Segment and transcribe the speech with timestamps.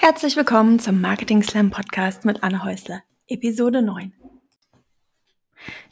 [0.00, 4.12] Herzlich willkommen zum Marketing Slam Podcast mit Anne Häusler, Episode 9.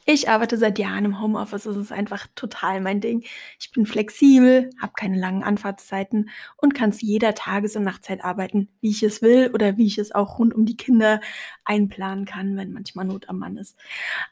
[0.08, 1.64] Ich arbeite seit Jahren im Homeoffice.
[1.64, 3.24] Das ist einfach total mein Ding.
[3.58, 8.68] Ich bin flexibel, habe keine langen Anfahrtszeiten und kann zu jeder Tages- und Nachtzeit arbeiten,
[8.80, 11.20] wie ich es will oder wie ich es auch rund um die Kinder
[11.64, 13.76] einplanen kann, wenn manchmal Not am Mann ist.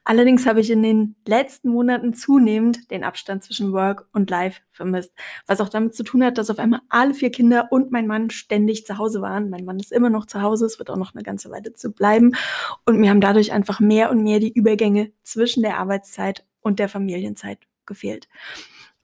[0.04, 5.12] Allerdings habe ich in den letzten Monaten zunehmend den Abstand zwischen Work und Life vermisst,
[5.48, 8.30] was auch damit zu tun hat, dass auf einmal alle vier Kinder und mein Mann
[8.30, 9.50] ständig zu Hause waren.
[9.50, 11.90] Mein Mann ist immer noch zu Hause, es wird auch noch eine ganze Weile zu
[11.90, 12.36] bleiben
[12.84, 16.88] und mir haben dadurch einfach mehr und mehr die Übergänge zwischen der Arbeitszeit und der
[16.88, 18.28] Familienzeit gefehlt.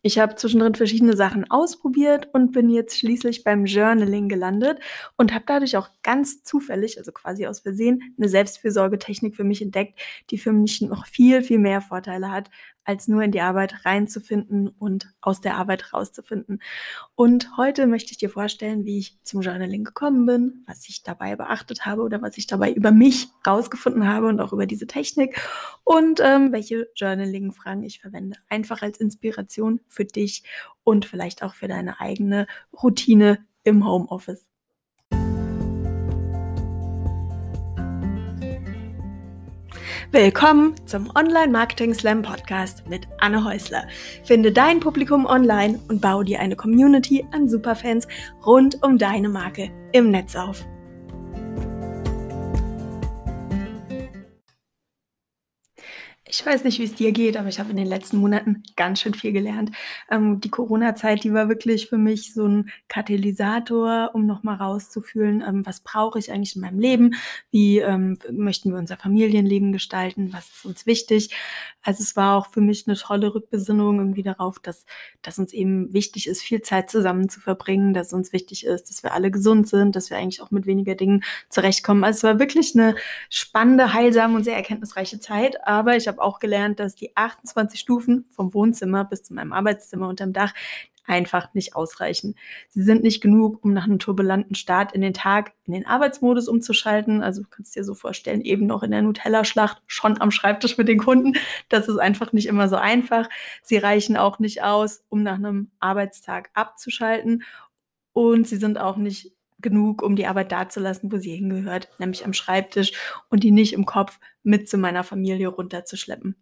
[0.02, 4.80] Ich habe zwischendrin verschiedene Sachen ausprobiert und bin jetzt schließlich beim Journaling gelandet
[5.18, 10.00] und habe dadurch auch ganz zufällig, also quasi aus Versehen, eine Selbstfürsorgetechnik für mich entdeckt,
[10.30, 12.50] die für mich noch viel, viel mehr Vorteile hat,
[12.84, 16.60] als nur in die Arbeit reinzufinden und aus der Arbeit rauszufinden.
[17.14, 21.36] Und heute möchte ich dir vorstellen, wie ich zum Journaling gekommen bin, was ich dabei
[21.36, 25.40] beachtet habe oder was ich dabei über mich rausgefunden habe und auch über diese Technik
[25.84, 28.38] und ähm, welche Journaling-Fragen ich verwende.
[28.48, 30.42] Einfach als Inspiration für dich
[30.84, 34.46] und vielleicht auch für deine eigene Routine im Homeoffice.
[40.12, 43.86] Willkommen zum Online Marketing Slam Podcast mit Anne Häusler.
[44.24, 48.08] Finde dein Publikum online und baue dir eine Community an Superfans
[48.44, 50.66] rund um deine Marke im Netz auf.
[56.32, 59.00] Ich weiß nicht, wie es dir geht, aber ich habe in den letzten Monaten ganz
[59.00, 59.72] schön viel gelernt.
[60.08, 65.66] Ähm, die Corona-Zeit, die war wirklich für mich so ein Katalysator, um nochmal rauszufühlen, ähm,
[65.66, 67.14] was brauche ich eigentlich in meinem Leben,
[67.50, 71.34] wie ähm, möchten wir unser Familienleben gestalten, was ist uns wichtig.
[71.82, 74.86] Also es war auch für mich eine tolle Rückbesinnung irgendwie darauf, dass,
[75.22, 79.02] dass uns eben wichtig ist, viel Zeit zusammen zu verbringen, dass uns wichtig ist, dass
[79.02, 82.04] wir alle gesund sind, dass wir eigentlich auch mit weniger Dingen zurechtkommen.
[82.04, 82.94] Also es war wirklich eine
[83.30, 87.80] spannende, heilsame und sehr erkenntnisreiche Zeit, aber ich habe habe auch gelernt, dass die 28
[87.80, 90.52] Stufen vom Wohnzimmer bis zu meinem Arbeitszimmer unterm Dach
[91.06, 92.36] einfach nicht ausreichen.
[92.68, 96.46] Sie sind nicht genug, um nach einem turbulenten Start in den Tag in den Arbeitsmodus
[96.46, 97.22] umzuschalten.
[97.22, 100.86] Also du kannst dir so vorstellen, eben noch in der Nutella-Schlacht schon am Schreibtisch mit
[100.86, 101.32] den Kunden.
[101.68, 103.28] Das ist einfach nicht immer so einfach.
[103.62, 107.42] Sie reichen auch nicht aus, um nach einem Arbeitstag abzuschalten.
[108.12, 112.32] Und sie sind auch nicht genug, um die Arbeit dazulassen, wo sie hingehört, nämlich am
[112.32, 112.92] Schreibtisch
[113.28, 116.36] und die nicht im Kopf mit zu meiner Familie runterzuschleppen.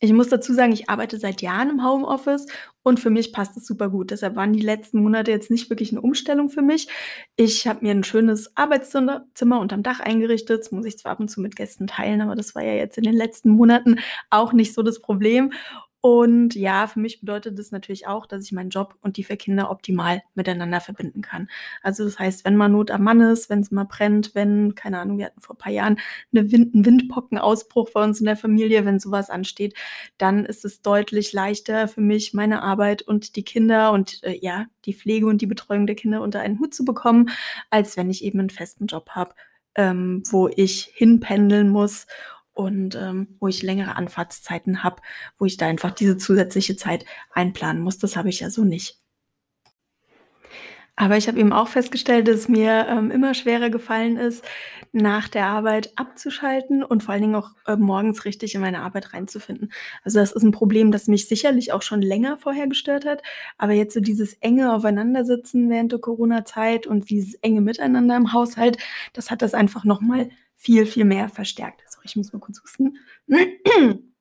[0.00, 2.46] Ich muss dazu sagen, ich arbeite seit Jahren im Homeoffice
[2.82, 4.10] und für mich passt es super gut.
[4.10, 6.88] Deshalb waren die letzten Monate jetzt nicht wirklich eine Umstellung für mich.
[7.36, 10.60] Ich habe mir ein schönes Arbeitszimmer unterm Dach eingerichtet.
[10.60, 12.98] Das muss ich zwar ab und zu mit Gästen teilen, aber das war ja jetzt
[12.98, 14.00] in den letzten Monaten
[14.30, 15.52] auch nicht so das Problem.
[16.04, 19.36] Und ja, für mich bedeutet das natürlich auch, dass ich meinen Job und die vier
[19.36, 21.48] Kinder optimal miteinander verbinden kann.
[21.80, 24.98] Also das heißt, wenn mal Not am Mann ist, wenn es mal brennt, wenn, keine
[24.98, 26.00] Ahnung, wir hatten vor ein paar Jahren
[26.34, 29.74] eine Wind, einen Windpockenausbruch bei uns in der Familie, wenn sowas ansteht,
[30.18, 34.66] dann ist es deutlich leichter für mich, meine Arbeit und die Kinder und äh, ja,
[34.84, 37.30] die Pflege und die Betreuung der Kinder unter einen Hut zu bekommen,
[37.70, 39.36] als wenn ich eben einen festen Job habe,
[39.76, 42.08] ähm, wo ich hinpendeln muss
[42.52, 45.02] und ähm, wo ich längere Anfahrtszeiten habe,
[45.38, 47.98] wo ich da einfach diese zusätzliche Zeit einplanen muss.
[47.98, 48.98] Das habe ich ja so nicht.
[50.94, 54.44] Aber ich habe eben auch festgestellt, dass es mir ähm, immer schwerer gefallen ist,
[54.92, 59.14] nach der Arbeit abzuschalten und vor allen Dingen auch äh, morgens richtig in meine Arbeit
[59.14, 59.72] reinzufinden.
[60.04, 63.22] Also das ist ein Problem, das mich sicherlich auch schon länger vorher gestört hat.
[63.56, 68.76] Aber jetzt so dieses enge Aufeinandersitzen während der Corona-Zeit und dieses enge Miteinander im Haushalt,
[69.14, 70.28] das hat das einfach nochmal
[70.62, 71.82] viel, viel mehr verstärkt.
[71.88, 72.96] Sorry, ich muss mal kurz husten.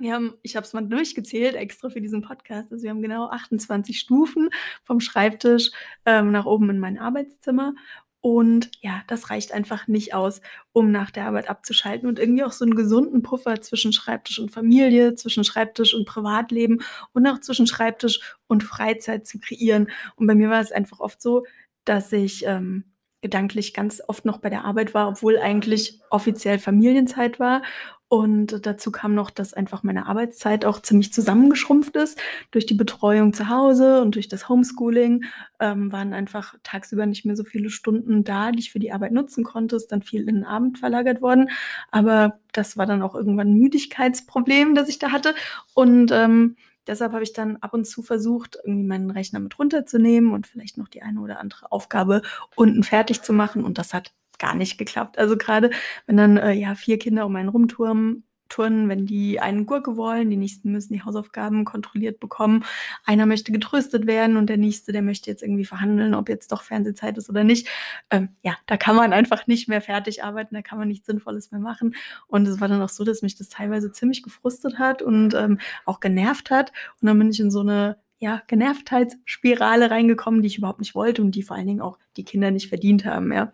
[0.00, 2.72] Wir haben, ich habe es mal durchgezählt, extra für diesen Podcast.
[2.72, 4.50] Also wir haben genau 28 Stufen
[4.82, 5.70] vom Schreibtisch
[6.04, 7.74] ähm, nach oben in mein Arbeitszimmer.
[8.20, 10.40] Und ja, das reicht einfach nicht aus,
[10.72, 14.50] um nach der Arbeit abzuschalten und irgendwie auch so einen gesunden Puffer zwischen Schreibtisch und
[14.50, 18.18] Familie, zwischen Schreibtisch und Privatleben und auch zwischen Schreibtisch
[18.48, 19.90] und Freizeit zu kreieren.
[20.16, 21.44] Und bei mir war es einfach oft so,
[21.84, 22.82] dass ich ähm,
[23.24, 27.62] gedanklich ganz oft noch bei der Arbeit war, obwohl eigentlich offiziell Familienzeit war.
[28.08, 32.20] Und dazu kam noch, dass einfach meine Arbeitszeit auch ziemlich zusammengeschrumpft ist.
[32.50, 35.24] Durch die Betreuung zu Hause und durch das Homeschooling
[35.58, 39.12] ähm, waren einfach tagsüber nicht mehr so viele Stunden da, die ich für die Arbeit
[39.12, 39.76] nutzen konnte.
[39.76, 41.48] Ist dann viel in den Abend verlagert worden.
[41.90, 45.34] Aber das war dann auch irgendwann ein Müdigkeitsproblem, das ich da hatte.
[45.72, 50.32] Und ähm, Deshalb habe ich dann ab und zu versucht, irgendwie meinen Rechner mit runterzunehmen
[50.32, 52.22] und vielleicht noch die eine oder andere Aufgabe
[52.56, 53.64] unten fertig zu machen.
[53.64, 55.18] Und das hat gar nicht geklappt.
[55.18, 55.70] Also gerade
[56.06, 58.24] wenn dann äh, ja vier Kinder um einen rumturnen,
[58.54, 62.64] Nocturnen, wenn die einen Gurke wollen, die nächsten müssen die Hausaufgaben kontrolliert bekommen.
[63.04, 66.62] Einer möchte getröstet werden und der nächste, der möchte jetzt irgendwie verhandeln, ob jetzt doch
[66.62, 67.68] Fernsehzeit ist oder nicht.
[68.10, 71.50] Ähm, ja, da kann man einfach nicht mehr fertig arbeiten, da kann man nichts Sinnvolles
[71.50, 71.96] mehr machen.
[72.26, 75.58] Und es war dann auch so, dass mich das teilweise ziemlich gefrustet hat und ähm,
[75.84, 76.72] auch genervt hat.
[77.00, 81.20] Und dann bin ich in so eine ja, Genervtheitsspirale reingekommen, die ich überhaupt nicht wollte
[81.20, 83.52] und die vor allen Dingen auch die Kinder nicht verdient haben, ja.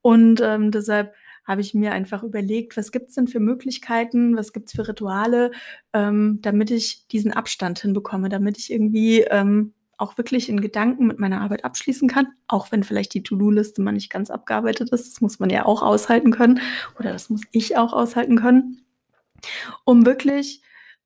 [0.00, 4.52] Und ähm, deshalb habe ich mir einfach überlegt, was gibt es denn für Möglichkeiten, was
[4.52, 5.52] gibt es für Rituale,
[5.92, 11.18] ähm, damit ich diesen Abstand hinbekomme, damit ich irgendwie ähm, auch wirklich in Gedanken mit
[11.18, 15.12] meiner Arbeit abschließen kann, auch wenn vielleicht die To-Do-Liste mal nicht ganz abgearbeitet ist.
[15.12, 16.60] Das muss man ja auch aushalten können
[16.98, 18.84] oder das muss ich auch aushalten können,
[19.84, 20.62] um wirklich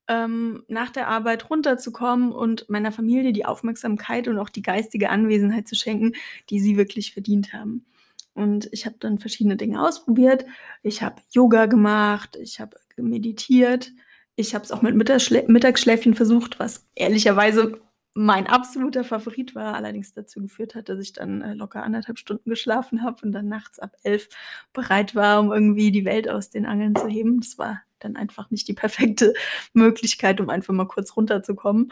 [0.07, 5.67] ähm, nach der Arbeit runterzukommen und meiner Familie die Aufmerksamkeit und auch die geistige Anwesenheit
[5.67, 6.13] zu schenken,
[6.49, 7.85] die sie wirklich verdient haben.
[8.39, 10.45] Und ich habe dann verschiedene Dinge ausprobiert.
[10.81, 13.91] Ich habe Yoga gemacht, ich habe meditiert,
[14.37, 17.81] ich habe es auch mit Mittagsschlä Mittagsschläfchen versucht, was ehrlicherweise
[18.13, 22.49] mein absoluter Favorit war, allerdings dazu geführt hat, dass ich dann äh, locker anderthalb Stunden
[22.49, 24.29] geschlafen habe und dann nachts ab elf
[24.71, 27.41] bereit war, um irgendwie die Welt aus den Angeln zu heben.
[27.41, 29.33] Das war dann einfach nicht die perfekte
[29.73, 31.91] Möglichkeit, um einfach mal kurz runterzukommen.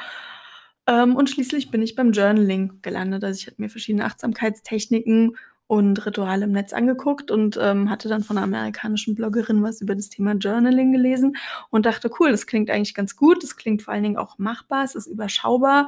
[0.87, 3.25] Ähm, und schließlich bin ich beim Journaling gelandet.
[3.25, 5.35] Also ich hatte mir verschiedene Achtsamkeitstechniken
[5.67, 9.95] und Rituale im Netz angeguckt und ähm, hatte dann von einer amerikanischen Bloggerin was über
[9.95, 11.35] das Thema Journaling gelesen
[11.69, 14.85] und dachte, cool, das klingt eigentlich ganz gut, das klingt vor allen Dingen auch machbar,
[14.85, 15.87] es ist überschaubar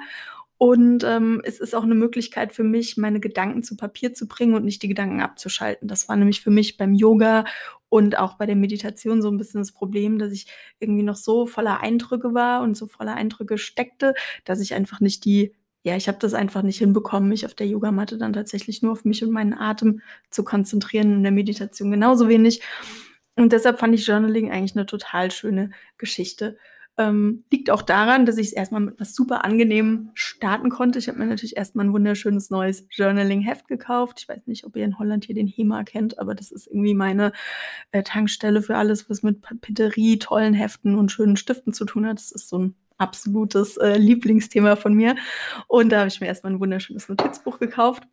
[0.57, 4.55] und ähm, es ist auch eine Möglichkeit für mich, meine Gedanken zu Papier zu bringen
[4.55, 5.87] und nicht die Gedanken abzuschalten.
[5.87, 7.45] Das war nämlich für mich beim Yoga
[7.87, 10.47] und auch bei der Meditation so ein bisschen das Problem, dass ich
[10.79, 15.23] irgendwie noch so voller Eindrücke war und so voller Eindrücke steckte, dass ich einfach nicht
[15.23, 15.53] die
[15.89, 19.05] ja, ich habe das einfach nicht hinbekommen, mich auf der Yogamatte dann tatsächlich nur auf
[19.05, 22.61] mich und meinen Atem zu konzentrieren, in der Meditation genauso wenig.
[23.35, 26.57] Und deshalb fand ich Journaling eigentlich eine total schöne Geschichte.
[26.97, 30.99] Ähm, liegt auch daran, dass ich es erstmal mit was super angenehm starten konnte.
[30.99, 34.19] Ich habe mir natürlich erstmal ein wunderschönes neues Journaling-Heft gekauft.
[34.19, 36.93] Ich weiß nicht, ob ihr in Holland hier den HEMA kennt, aber das ist irgendwie
[36.93, 37.31] meine
[37.91, 42.17] äh, Tankstelle für alles, was mit Papeterie, tollen Heften und schönen Stiften zu tun hat.
[42.17, 45.15] Das ist so ein absolutes äh, Lieblingsthema von mir.
[45.67, 48.03] Und da habe ich mir erstmal ein wunderschönes Notizbuch gekauft.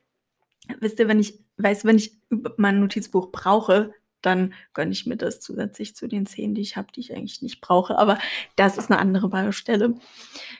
[0.81, 2.13] Wisst ihr, wenn ich weiß, wenn ich
[2.57, 3.93] mein Notizbuch brauche,
[4.23, 7.43] dann gönne ich mir das zusätzlich zu den zehn, die ich habe, die ich eigentlich
[7.43, 7.97] nicht brauche.
[7.97, 8.19] Aber
[8.57, 9.95] das ist eine andere Baustelle.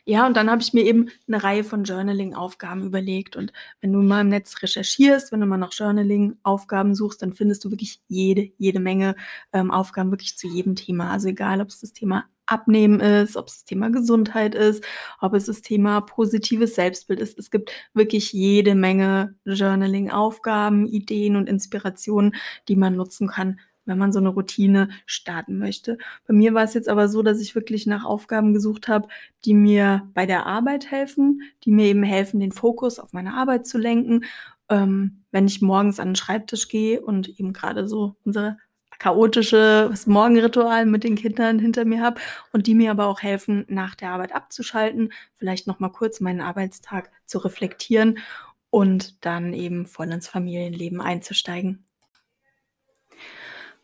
[0.05, 3.35] Ja, und dann habe ich mir eben eine Reihe von Journaling-Aufgaben überlegt.
[3.35, 7.65] Und wenn du mal im Netz recherchierst, wenn du mal nach Journaling-Aufgaben suchst, dann findest
[7.65, 9.17] du wirklich jede, jede Menge
[9.53, 11.11] ähm, Aufgaben wirklich zu jedem Thema.
[11.11, 14.85] Also egal, ob es das Thema Abnehmen ist, ob es das Thema Gesundheit ist,
[15.21, 17.39] ob es das Thema positives Selbstbild ist.
[17.39, 22.35] Es gibt wirklich jede Menge Journaling-Aufgaben, Ideen und Inspirationen,
[22.69, 25.99] die man nutzen kann, wenn man so eine Routine starten möchte.
[26.27, 29.09] Bei mir war es jetzt aber so, dass ich wirklich nach Aufgaben gesucht habe,
[29.45, 33.67] die mir bei der Arbeit helfen, die mir eben helfen, den Fokus auf meine Arbeit
[33.67, 34.25] zu lenken.
[34.69, 38.59] Ähm, wenn ich morgens an den Schreibtisch gehe und eben gerade so unsere
[38.99, 42.21] chaotische Morgenritual mit den Kindern hinter mir habe
[42.53, 46.41] und die mir aber auch helfen, nach der Arbeit abzuschalten, vielleicht noch mal kurz meinen
[46.41, 48.19] Arbeitstag zu reflektieren
[48.71, 51.85] und dann eben voll ins Familienleben einzusteigen.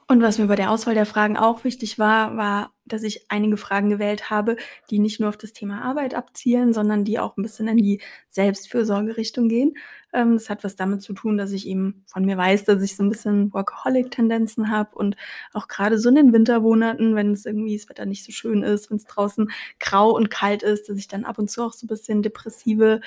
[0.08, 3.56] Und was mir bei der Auswahl der Fragen auch wichtig war, war, dass ich einige
[3.56, 4.56] Fragen gewählt habe,
[4.90, 8.00] die nicht nur auf das Thema Arbeit abzielen, sondern die auch ein bisschen in die
[8.28, 9.74] Selbstfürsorgerichtung gehen.
[10.12, 12.96] Ähm, das hat was damit zu tun, dass ich eben von mir weiß, dass ich
[12.96, 15.16] so ein bisschen Workaholic-Tendenzen habe und
[15.52, 18.90] auch gerade so in den Wintermonaten, wenn es irgendwie das Wetter nicht so schön ist,
[18.90, 19.50] wenn es draußen
[19.80, 23.00] grau und kalt ist, dass ich dann ab und zu auch so ein bisschen depressive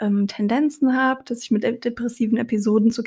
[0.00, 3.02] ähm, Tendenzen habe, dass ich mit depressiven Episoden zu,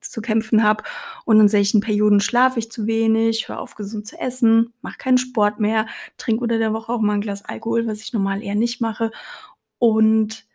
[0.00, 0.84] zu kämpfen habe.
[1.24, 5.18] Und in solchen Perioden schlafe ich zu wenig, höre auf, gesund zu essen, mache keinen
[5.18, 5.86] Sport mehr,
[6.18, 9.10] trinke unter der Woche auch mal ein Glas Alkohol, was ich normal eher nicht mache.
[9.78, 10.46] Und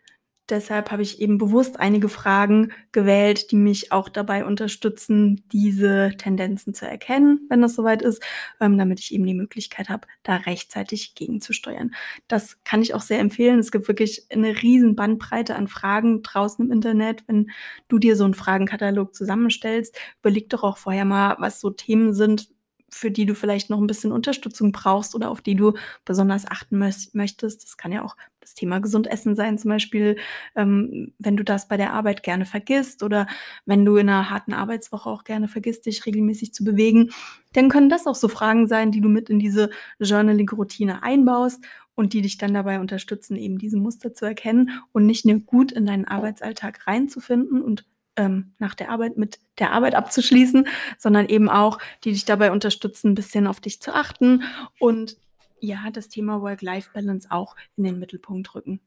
[0.48, 6.72] Deshalb habe ich eben bewusst einige Fragen gewählt, die mich auch dabei unterstützen, diese Tendenzen
[6.72, 8.22] zu erkennen, wenn das soweit ist,
[8.58, 11.94] ähm, damit ich eben die Möglichkeit habe, da rechtzeitig gegenzusteuern.
[12.28, 13.58] Das kann ich auch sehr empfehlen.
[13.58, 17.24] Es gibt wirklich eine riesen Bandbreite an Fragen draußen im Internet.
[17.26, 17.50] Wenn
[17.88, 22.48] du dir so einen Fragenkatalog zusammenstellst, überleg doch auch vorher mal, was so Themen sind,
[22.90, 25.74] für die du vielleicht noch ein bisschen Unterstützung brauchst oder auf die du
[26.04, 27.62] besonders achten möchtest.
[27.62, 28.16] Das kann ja auch
[28.48, 30.16] das Thema gesund essen sein, zum Beispiel,
[30.56, 33.26] ähm, wenn du das bei der Arbeit gerne vergisst oder
[33.66, 37.10] wenn du in einer harten Arbeitswoche auch gerne vergisst, dich regelmäßig zu bewegen,
[37.52, 41.62] dann können das auch so Fragen sein, die du mit in diese Journaling-Routine einbaust
[41.94, 45.72] und die dich dann dabei unterstützen, eben diese Muster zu erkennen und nicht nur gut
[45.72, 47.84] in deinen Arbeitsalltag reinzufinden und
[48.16, 53.10] ähm, nach der Arbeit mit der Arbeit abzuschließen, sondern eben auch, die dich dabei unterstützen,
[53.10, 54.42] ein bisschen auf dich zu achten
[54.78, 55.16] und
[55.60, 58.80] ja, das Thema Work-Life-Balance auch in den Mittelpunkt rücken.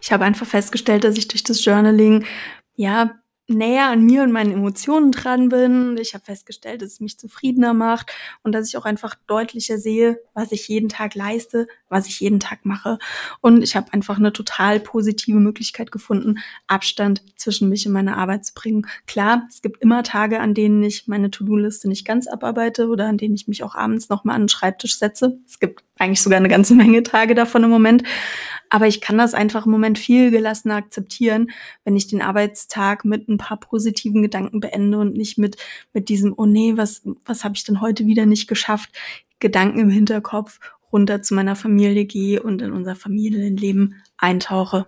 [0.00, 2.26] Ich habe einfach festgestellt, dass ich durch das Journaling
[2.76, 5.96] ja näher an mir und meinen Emotionen dran bin.
[5.98, 10.18] Ich habe festgestellt, dass es mich zufriedener macht und dass ich auch einfach deutlicher sehe,
[10.32, 12.98] was ich jeden Tag leiste, was ich jeden Tag mache.
[13.40, 18.46] Und ich habe einfach eine total positive Möglichkeit gefunden, Abstand zwischen mich und meiner Arbeit
[18.46, 18.86] zu bringen.
[19.06, 23.18] Klar, es gibt immer Tage, an denen ich meine To-Do-Liste nicht ganz abarbeite oder an
[23.18, 25.38] denen ich mich auch abends nochmal an den Schreibtisch setze.
[25.46, 28.02] Es gibt eigentlich sogar eine ganze Menge Tage davon im Moment.
[28.74, 31.52] Aber ich kann das einfach im Moment viel gelassener akzeptieren,
[31.84, 35.58] wenn ich den Arbeitstag mit ein paar positiven Gedanken beende und nicht mit,
[35.92, 38.90] mit diesem, oh nee, was, was habe ich denn heute wieder nicht geschafft,
[39.38, 40.58] Gedanken im Hinterkopf
[40.92, 44.86] runter zu meiner Familie gehe und in unser Familienleben eintauche.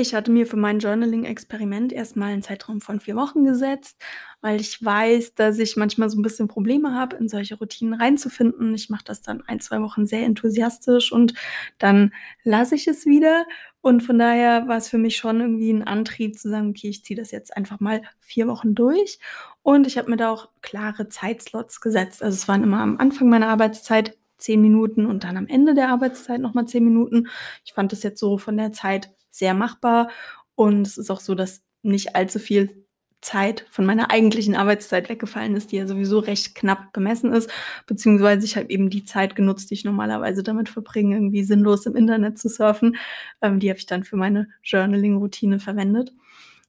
[0.00, 4.02] Ich hatte mir für mein Journaling-Experiment erstmal einen Zeitraum von vier Wochen gesetzt,
[4.40, 8.74] weil ich weiß, dass ich manchmal so ein bisschen Probleme habe, in solche Routinen reinzufinden.
[8.74, 11.34] Ich mache das dann ein, zwei Wochen sehr enthusiastisch und
[11.76, 12.14] dann
[12.44, 13.44] lasse ich es wieder.
[13.82, 17.04] Und von daher war es für mich schon irgendwie ein Antrieb zu sagen, okay, ich
[17.04, 19.18] ziehe das jetzt einfach mal vier Wochen durch.
[19.60, 22.22] Und ich habe mir da auch klare Zeitslots gesetzt.
[22.22, 25.90] Also es waren immer am Anfang meiner Arbeitszeit zehn Minuten und dann am Ende der
[25.90, 27.28] Arbeitszeit nochmal zehn Minuten.
[27.66, 30.10] Ich fand das jetzt so von der Zeit sehr machbar.
[30.54, 32.86] Und es ist auch so, dass nicht allzu viel
[33.20, 37.50] Zeit von meiner eigentlichen Arbeitszeit weggefallen ist, die ja sowieso recht knapp bemessen ist,
[37.86, 41.96] beziehungsweise ich habe eben die Zeit genutzt, die ich normalerweise damit verbringe, irgendwie sinnlos im
[41.96, 42.96] Internet zu surfen.
[43.42, 46.12] Ähm, die habe ich dann für meine Journaling-Routine verwendet.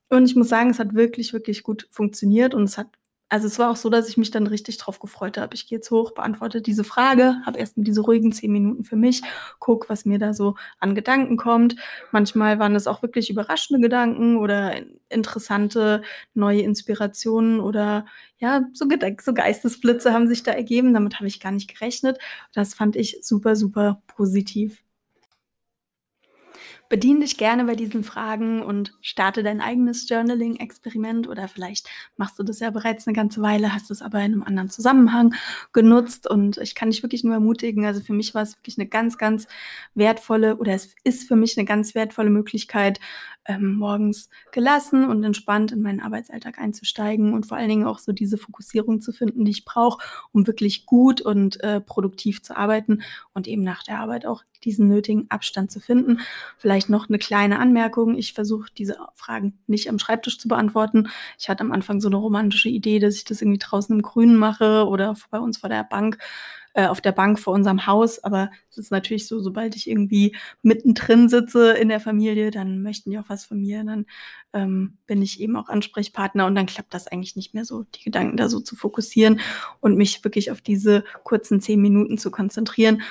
[0.09, 2.87] Und ich muss sagen, es hat wirklich, wirklich gut funktioniert und es hat
[3.31, 5.55] also es war auch so, dass ich mich dann richtig drauf gefreut habe.
[5.55, 9.21] Ich gehe jetzt hoch, beantworte diese Frage, habe erstmal diese ruhigen zehn Minuten für mich,
[9.59, 11.77] guck, was mir da so an Gedanken kommt.
[12.11, 14.73] Manchmal waren es auch wirklich überraschende Gedanken oder
[15.07, 16.01] interessante
[16.33, 18.05] neue Inspirationen oder
[18.37, 18.85] ja, so,
[19.21, 20.93] so Geistesblitze haben sich da ergeben.
[20.93, 22.19] Damit habe ich gar nicht gerechnet.
[22.53, 24.83] Das fand ich super, super positiv.
[26.91, 32.43] Bedien dich gerne bei diesen Fragen und starte dein eigenes Journaling-Experiment oder vielleicht machst du
[32.43, 35.33] das ja bereits eine ganze Weile, hast es aber in einem anderen Zusammenhang
[35.71, 37.85] genutzt und ich kann dich wirklich nur ermutigen.
[37.85, 39.47] Also für mich war es wirklich eine ganz, ganz
[39.95, 42.99] wertvolle oder es ist für mich eine ganz wertvolle Möglichkeit,
[43.45, 48.11] ähm, morgens gelassen und entspannt in meinen Arbeitsalltag einzusteigen und vor allen Dingen auch so
[48.11, 53.01] diese Fokussierung zu finden, die ich brauche, um wirklich gut und äh, produktiv zu arbeiten
[53.33, 56.19] und eben nach der Arbeit auch diesen nötigen Abstand zu finden.
[56.57, 58.15] Vielleicht noch eine kleine Anmerkung.
[58.15, 61.09] Ich versuche diese Fragen nicht am Schreibtisch zu beantworten.
[61.39, 64.37] Ich hatte am Anfang so eine romantische Idee, dass ich das irgendwie draußen im Grünen
[64.37, 66.17] mache oder bei uns vor der Bank
[66.73, 68.23] äh, auf der Bank vor unserem Haus.
[68.23, 73.11] Aber es ist natürlich so, sobald ich irgendwie mittendrin sitze in der Familie, dann möchten
[73.11, 73.83] die auch was von mir.
[73.83, 74.05] Dann
[74.53, 78.03] ähm, bin ich eben auch Ansprechpartner und dann klappt das eigentlich nicht mehr so, die
[78.03, 79.39] Gedanken da so zu fokussieren
[79.79, 83.01] und mich wirklich auf diese kurzen zehn Minuten zu konzentrieren.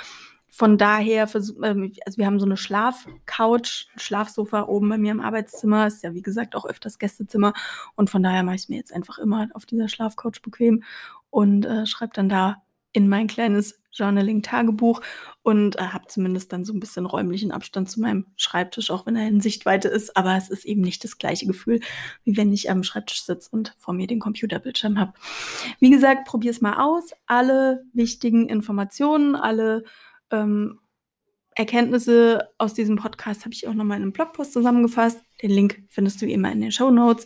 [0.52, 1.29] Von daher,
[1.62, 5.87] ähm, also wir haben so eine Schlafcouch, ein Schlafsofa oben bei mir im Arbeitszimmer.
[5.87, 7.55] Ist ja, wie gesagt, auch öfters Gästezimmer.
[7.95, 10.83] Und von daher mache ich es mir jetzt einfach immer auf dieser Schlafcouch bequem
[11.31, 12.62] und äh, schreibe dann da
[12.93, 15.01] in mein kleines Journaling-Tagebuch
[15.43, 19.17] und äh, habe zumindest dann so ein bisschen räumlichen Abstand zu meinem Schreibtisch, auch wenn
[19.17, 20.17] er in Sichtweite ist.
[20.17, 21.81] Aber es ist eben nicht das gleiche Gefühl,
[22.25, 25.13] wie wenn ich am Schreibtisch sitze und vor mir den Computerbildschirm habe.
[25.81, 27.11] Wie gesagt, probier es mal aus.
[27.27, 29.85] Alle wichtigen Informationen, alle
[30.31, 30.79] ähm,
[31.55, 35.23] Erkenntnisse aus diesem Podcast habe ich auch nochmal in einem Blogpost zusammengefasst.
[35.43, 37.25] Den Link findest du immer in den Show Notes.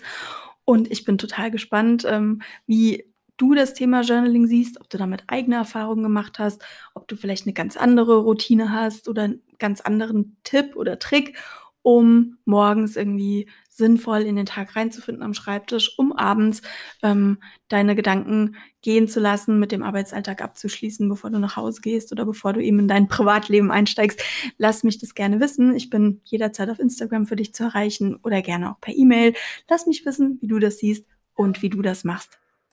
[0.64, 5.24] Und ich bin total gespannt, ähm, wie du das Thema Journaling siehst, ob du damit
[5.26, 6.62] eigene Erfahrungen gemacht hast,
[6.94, 11.36] ob du vielleicht eine ganz andere Routine hast oder einen ganz anderen Tipp oder Trick,
[11.82, 16.62] um morgens irgendwie sinnvoll in den Tag reinzufinden am Schreibtisch, um abends
[17.02, 17.38] ähm,
[17.68, 22.24] deine Gedanken gehen zu lassen, mit dem Arbeitsalltag abzuschließen, bevor du nach Hause gehst oder
[22.24, 24.22] bevor du eben in dein Privatleben einsteigst.
[24.58, 25.74] Lass mich das gerne wissen.
[25.74, 29.34] Ich bin jederzeit auf Instagram für dich zu erreichen oder gerne auch per E-Mail.
[29.68, 32.38] Lass mich wissen, wie du das siehst und wie du das machst.